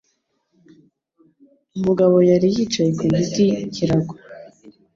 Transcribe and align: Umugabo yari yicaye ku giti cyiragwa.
Umugabo 1.77 2.15
yari 2.31 2.47
yicaye 2.55 2.91
ku 2.97 3.05
giti 3.15 3.45
cyiragwa. 3.73 4.15